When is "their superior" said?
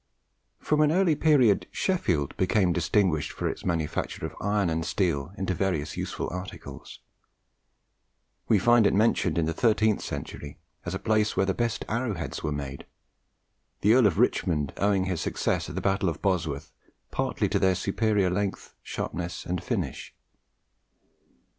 17.59-18.31